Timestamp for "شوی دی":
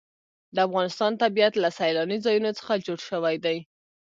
3.09-3.57